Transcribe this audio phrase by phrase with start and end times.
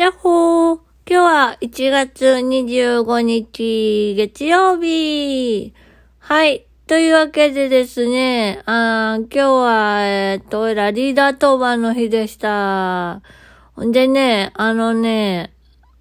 [0.00, 5.74] やっほー今日は1月25日月曜日
[6.18, 6.64] はい。
[6.86, 13.20] というわけでですね、あ今日は、えっ、と、ラリーダー当番の日でした。
[13.74, 15.52] ほんでね、あのね、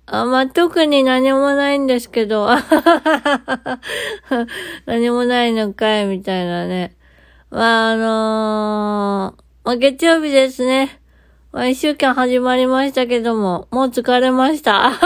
[0.06, 2.48] あ、まあ、特に何もないんですけど、
[4.88, 6.96] 何もないのかい、みたいなね。
[7.50, 11.02] まあ、あのー、まあ、月曜日ですね。
[11.52, 14.92] 一週間始まりましたけども、もう疲れました。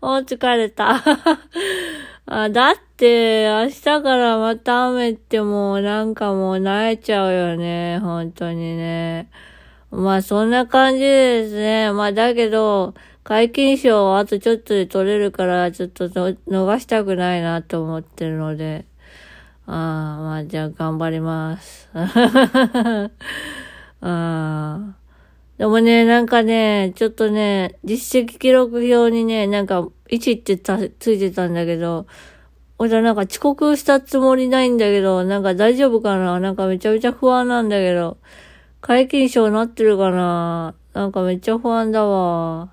[0.00, 1.02] もう疲れた。
[2.26, 7.98] あだって、明日からまた雨ってもうなんかもう慣れちゃうよね。
[7.98, 9.28] 本当にね。
[9.90, 11.90] まあそんな感じですね。
[11.90, 18.84] まあだけど、解禁賞あとちょっとで取れるから、ちょっと逃したくないなと思ってるので。
[19.66, 21.90] ああ、まあじゃあ頑張ります。
[24.00, 24.96] ああ。
[25.58, 32.06] でもね、なんかね、ちょっとね、実績記録表にね、なんか、1ってたついてたんだけど、
[32.78, 36.38] 俺はなんか遅刻したつもりないんだけど、なんか大丈夫かな？
[36.40, 38.18] なんかめちゃめちゃ不安なんだけど、
[38.82, 40.74] 解禁賞なってるかな？
[40.92, 42.70] なんかめっちゃ不安だわ。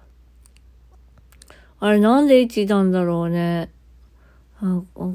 [1.80, 3.72] あれなんで1なんだろうね。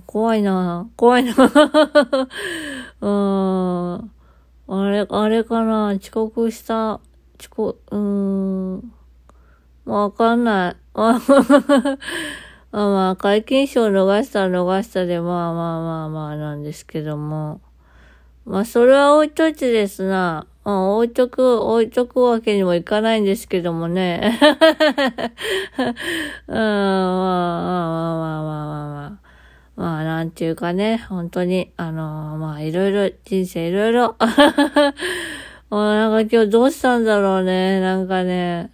[0.06, 1.34] 怖いな怖いな
[3.00, 3.08] う
[4.04, 4.10] ん。
[4.70, 5.94] あれ、あれかな？
[5.98, 7.00] 遅刻した、
[7.40, 8.92] 遅刻、うーん。
[9.86, 10.76] わかんない。
[10.92, 11.16] ま
[12.72, 17.62] あまあ、解禁賞逃したら逃したで、まあまあまあまあなんですけども。
[18.44, 20.46] まあ、それは置いといてですな。
[20.64, 24.38] まあ、置いとく、置いとくわけにもいかないんですけどもね。
[26.46, 26.60] うん、まあ
[27.22, 29.17] まあまあまあまあまあ。
[29.78, 34.16] まあ、なんていうかね、本当に、あのー、まあ、いろいろ、人生いろいろ。
[35.70, 38.72] もうなんか今日どうしたんだろうね、なんかね。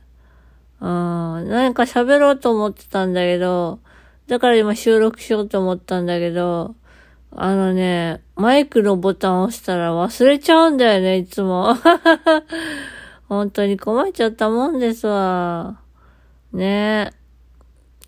[0.80, 3.80] うん、なんか喋ろうと思ってたんだけど、
[4.28, 6.74] だから今収録しようと思ったんだけど、
[7.32, 11.76] あのね、マイクのボタン押したら忘れちゃうんだよね、いつも。
[13.28, 15.80] 本当に困っちゃったもんですわ。
[16.54, 17.10] ね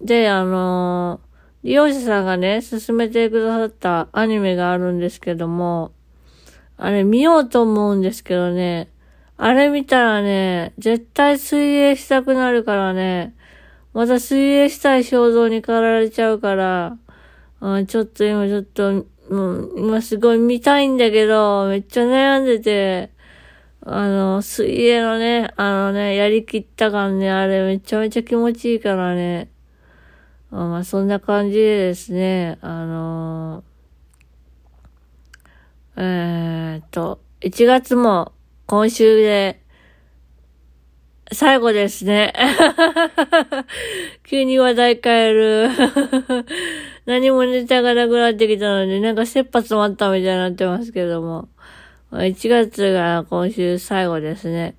[0.01, 1.26] で、あのー
[1.67, 5.91] 利用者さんがね、勧めてくださったアニメがあるんですけども、
[6.77, 8.89] あれ見ようと思うんですけどね、
[9.37, 13.35] あれ見たらね、絶対水泳したくなるからね、
[13.95, 16.99] また水泳したい衝動に駆られちゃうから、
[17.61, 23.11] うん、ちょっと今ちょっと、もう今すごい見たいんだけど、めっちゃ悩んでて、
[23.81, 29.51] あの、水泳のね、あのね、やりきった感ね、あれめちゃめちゃ気持ちいいからね、
[30.51, 38.33] まあ、そんな感じでですね、あのー、えー、っと、1月も
[38.67, 39.63] 今週で
[41.33, 42.33] 最後ですね。
[44.23, 45.69] 急に話題変える。
[47.05, 51.49] 何もネタがなくなってきたので、なんか切羽詰まったみたいになってますけども。
[52.13, 54.77] 1月が今週最後ですね。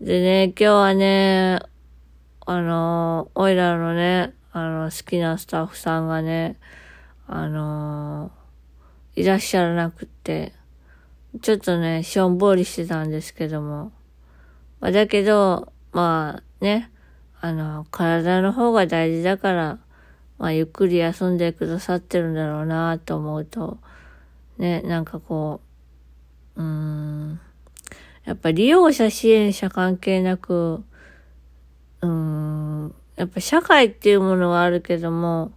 [0.00, 1.58] でね、今日はね、
[2.46, 6.56] あのー、おいらのね、あの、好きなスタッフさんがね、
[7.26, 10.52] あのー、いらっしゃらなくって、
[11.40, 13.92] ちょっとね、しょんぼりしてたんですけども。
[14.80, 16.90] まあ、だけど、まあね、
[17.40, 19.78] あの、体の方が大事だから、
[20.38, 23.78] まあ、ゆっくり休んでくださってるんだろうなと思うと、
[24.58, 25.60] ね、なんかこ
[26.56, 27.40] う、うーん、
[28.26, 30.84] やっぱ利用者支援者関係なく、
[32.02, 35.52] うーん、やっぱ社会っていうものがあるけども、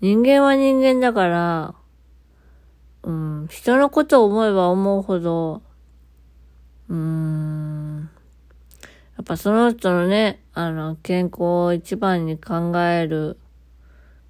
[0.00, 1.74] 人間は人間だから、
[3.02, 5.62] うん、人のことを思えば思うほど、
[6.88, 8.10] うん、
[9.16, 13.38] やっぱその人のね、あの、健康を一番に考える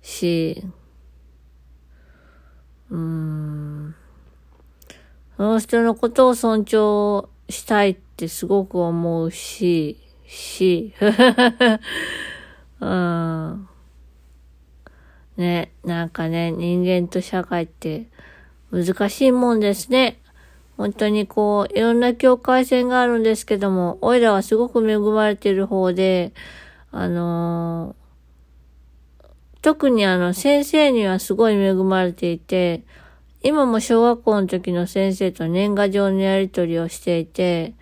[0.03, 0.63] し、
[2.91, 3.95] うん、
[5.37, 10.95] その人のことを尊重したいってすごく思うし、し、
[12.85, 13.69] うん。
[15.37, 18.07] ね、なんかね、人間と社会って
[18.71, 20.21] 難しいもんですね。
[20.77, 26.33] 本当にこう、いろんな境界線があるんですけども、おいらはすごく恵まれている方で、
[26.91, 29.27] あのー、
[29.63, 32.83] 特にあの、先生にはすごい恵まれていて、
[33.43, 37.75] 今も小学校の時の先生と年賀状のやりとりをしていて、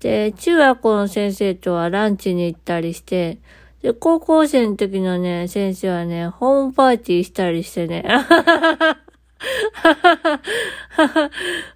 [0.00, 3.38] で、中学校の先生とはランチに行ったりして、
[3.82, 8.04] で、高校生の時のね、先生はね、ホームパーティーしたりしてね。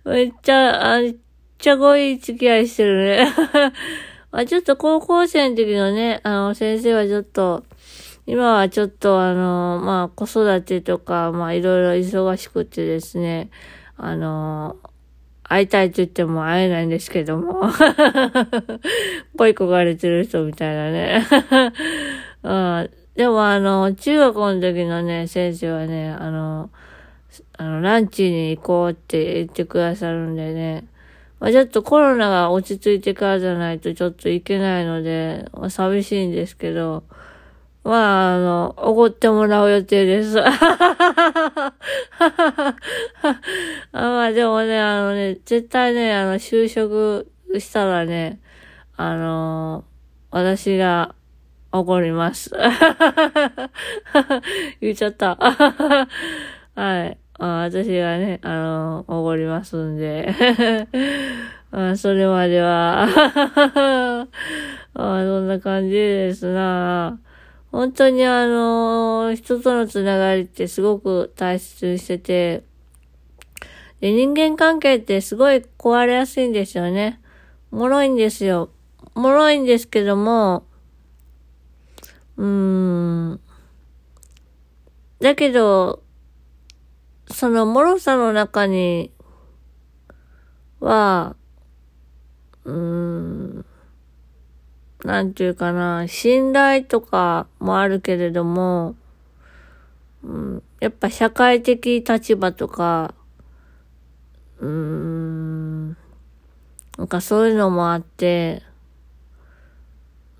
[0.04, 1.16] めっちゃ、あめっ
[1.58, 3.28] ちゃごい付き合いしてるね。
[4.32, 7.64] あ、ちょっと高校生の時のね、あの、先生はちょっと、
[8.26, 13.50] 今はちょっとあの、まあ、子育てとか、まあ、いろいろ忙しくてですね、
[13.96, 14.76] あの、
[15.52, 17.60] 会いたいと言っても会えないんですけども。
[19.36, 21.26] 恋焦がれてる人みたいなね。
[22.42, 26.70] うん、でもあの、中学の時のね、先生はね、あの、
[27.58, 30.86] あの、ランチに行こうって言ってくださるんでね。
[31.38, 37.04] まあ、ちょっとコロナが落ち着いてからじゃないとちょっと行けないので、まあ、寂しいんですけど、
[37.84, 40.38] まあ、あの、おごってもらう予定です。
[40.40, 41.74] あ
[43.92, 48.40] まあでもね、あのね、絶対ね、あの、就職したらね、
[48.96, 49.84] あの、
[50.30, 51.16] 私が
[51.72, 52.52] 怒ります。
[54.80, 55.36] 言っちゃった。
[56.76, 57.18] はい。
[57.38, 60.32] あ私がね、あの、怒りますんで。
[61.72, 63.08] あそれまではあ、
[64.94, 67.18] そんな感じですな。
[67.72, 72.64] 本当にあの、人とのつながりってすごく大切にしてて、
[74.00, 77.20] で人間関係ってすごい壊れやすいんですよね。
[77.70, 78.68] 脆いんですよ。
[79.14, 80.66] 脆いんですけども、
[82.36, 83.40] うーん。
[85.20, 86.02] だけど、
[87.30, 89.12] その脆さの中に
[90.80, 91.36] は、
[92.64, 93.41] うーん、
[95.04, 98.94] なんていうかな、信頼とかもあるけれども、
[100.22, 103.14] うん、やっぱ社会的立場とか、
[104.60, 105.88] うーん、
[106.98, 108.62] なんかそういうのもあって、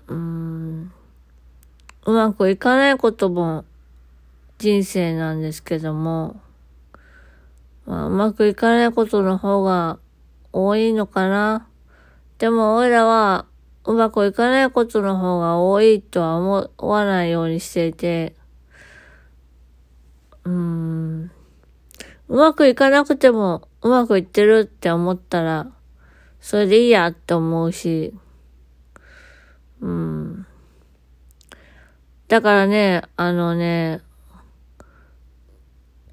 [0.07, 0.91] うーん、
[2.05, 3.65] うまくいかないことも
[4.59, 6.39] 人生なんですけども、
[7.85, 9.99] まあ、うまくいかないことの方が
[10.53, 11.67] 多いのかな。
[12.37, 13.45] でも、俺らは
[13.85, 18.35] うまくいかないことの方が多いとは思わないようにしていて、
[20.45, 21.31] うーん、
[22.29, 25.67] うまくいかなくてもうまくいってるって思ったら、
[26.39, 28.13] それでいいやって思うし、
[29.81, 30.45] うん。
[32.29, 34.01] だからね、あのね、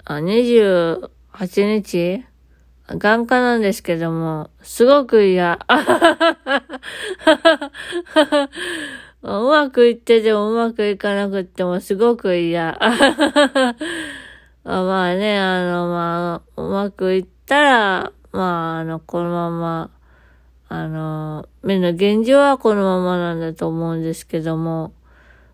[0.04, 2.29] あ、28日？
[2.96, 5.58] 眼科なんですけども、すごく嫌。
[9.22, 12.76] うまくいっててもうまくいかなくってもすごく嫌。
[14.64, 19.90] まあね、あの、まあ、うまくいったら、まあ、あの、このまま、
[20.68, 24.92] あの、目の現状はこのままなんだと思うんですけども、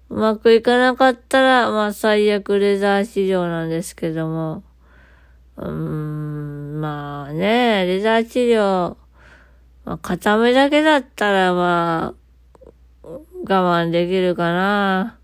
[0.09, 4.62] うまくいかなかったら、まあ、最悪レザー治療なんですけども、
[5.56, 8.96] うーん、まあね、レザー治療、
[9.84, 12.14] まあ、片目だけだったらま
[13.05, 13.08] あ、
[13.49, 15.19] 我慢できるかな。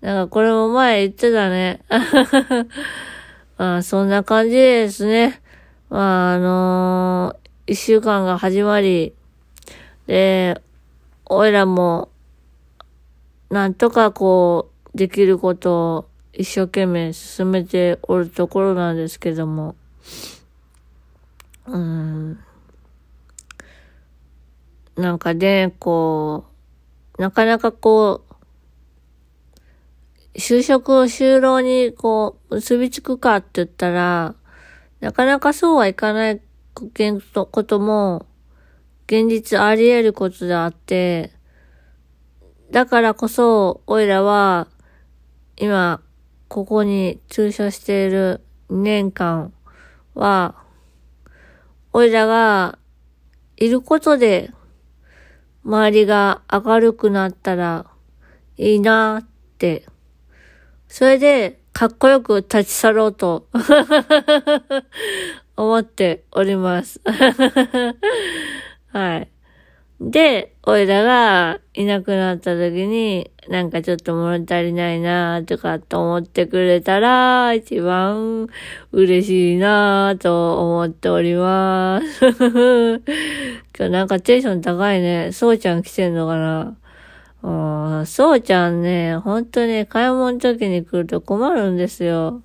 [0.00, 1.80] なんかこれも前言ってたね。
[3.58, 5.40] まあ、そんな感じですね。
[5.90, 9.14] まあ、あのー、一週間が始まり、
[10.06, 10.60] で、
[11.26, 12.08] おいらも、
[13.50, 19.74] なんとかこう、できることを一生懸命進めておるところなんですけども、
[21.68, 22.38] うん、
[24.96, 26.46] なんかね、こ
[27.18, 28.22] う、なかなかこ
[30.34, 34.34] う、就職を就労にこう、結びつくかって言ったら、
[35.00, 36.40] なかなかそうはいかない
[36.74, 38.24] ことも、
[39.06, 41.32] 現実あり得ることであって、
[42.70, 44.68] だからこそ、おいらは、
[45.58, 46.00] 今、
[46.48, 49.52] ここに駐車している2年間
[50.14, 50.54] は、
[51.98, 52.78] おいらが
[53.56, 54.52] いることで、
[55.64, 57.86] 周りが明るくなったら
[58.56, 59.28] いいなっ
[59.58, 59.84] て、
[60.86, 63.48] それでかっこよく立ち去ろうと
[65.58, 67.00] 思っております
[68.92, 69.28] はい。
[70.00, 78.46] で、おいらがいなくなった時に、なんかちょっと物足りないなーとかと思ってくれたら、一番
[78.92, 82.26] 嬉しいなーと思っております。
[83.76, 85.32] 今日なんかテンション高いね。
[85.32, 86.76] そうちゃん来てんのか
[87.42, 92.42] な、そうちゃんね、ほんとね、買い物の時に来ると困るんですよ。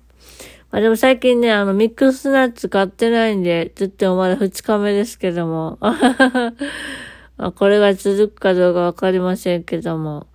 [0.72, 5.78] まあでも最近ね、あの、ミックスナッツ買ってないんで、ずっとまだ2日目ですけども。
[7.36, 10.28] まあ、これが続くかどうかわかりませんけども、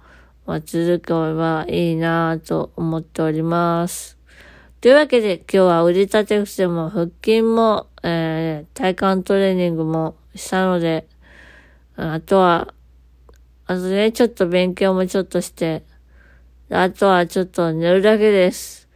[0.45, 4.17] まあ、続けばいいなぁと思っております。
[4.81, 11.07] というわけで今日は腕立て伏せも腹筋も、えー、体幹トレーニングもしたので、
[11.95, 12.73] あとは、
[13.65, 15.83] あとね、ちょっと勉強もちょっとして、
[16.69, 18.87] あとはちょっと寝るだけです。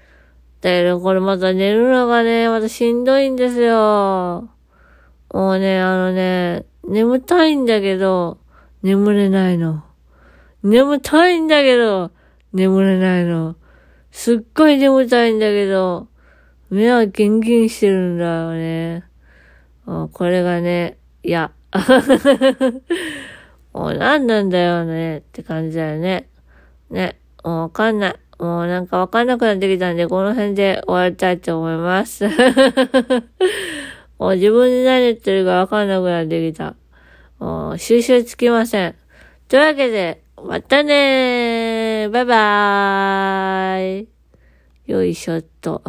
[0.62, 4.53] だけどこれまた寝るのがね、またしんどいんですよ。
[5.34, 8.38] もうね、あのね、眠たいんだけど、
[8.84, 9.84] 眠れないの。
[10.62, 12.12] 眠たいんだけど、
[12.54, 13.56] 眠れないの。
[14.12, 16.08] すっごい眠たいんだけど、
[16.70, 19.06] 目はギンギンしてるんだよね。
[19.86, 21.52] これがね、いや。
[23.74, 26.30] もう何なんだよねって感じだよね。
[26.92, 27.18] ね。
[27.44, 28.16] もうわかんない。
[28.38, 32.30] もうなんかわかんなくなってきたんで、この辺で終わりたいと思います。
[34.24, 36.78] もう自分で何言ってるかわかんなくなってきた。
[37.40, 38.96] もう収集つきません。
[39.50, 44.08] というわけで、またねーバイバーイ
[44.90, 45.84] よいしょっと。